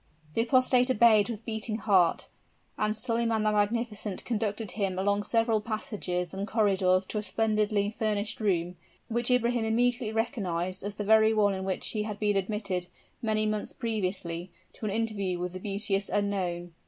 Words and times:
The 0.33 0.41
apostate 0.41 0.89
obeyed 0.89 1.29
with 1.29 1.45
beating 1.45 1.75
heart, 1.75 2.27
and 2.75 2.95
Solyman 2.95 3.43
the 3.43 3.51
Magnificent 3.51 4.25
conducted 4.25 4.71
him 4.71 4.97
along 4.97 5.21
several 5.21 5.61
passages 5.61 6.33
and 6.33 6.47
corridors 6.47 7.05
to 7.05 7.19
a 7.19 7.21
splendidly 7.21 7.91
furnished 7.91 8.39
room, 8.39 8.77
which 9.09 9.29
Ibrahim 9.29 9.63
immediately 9.63 10.11
recognized 10.11 10.81
as 10.83 10.95
the 10.95 11.03
very 11.05 11.35
one 11.35 11.53
in 11.53 11.65
which 11.65 11.89
he 11.89 12.01
had 12.01 12.17
been 12.17 12.35
admitted, 12.35 12.87
many 13.21 13.45
months 13.45 13.73
previously, 13.73 14.49
to 14.73 14.85
an 14.85 14.91
interview 14.91 15.37
with 15.37 15.53
the 15.53 15.59
beauteous 15.59 16.09
unknown. 16.09 16.73